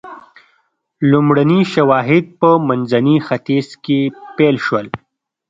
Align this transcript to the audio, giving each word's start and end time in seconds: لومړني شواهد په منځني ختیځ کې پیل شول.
لومړني 1.11 1.61
شواهد 1.73 2.25
په 2.39 2.49
منځني 2.67 3.15
ختیځ 3.27 3.67
کې 3.83 3.99
پیل 4.37 4.55
شول. 4.65 4.87